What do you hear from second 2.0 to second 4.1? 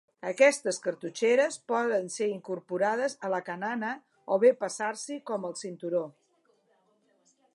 ser incorporades a la canana